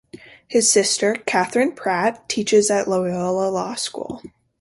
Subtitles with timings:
[0.47, 4.23] His sister, Katherine Pratt, teaches at Loyola Law School.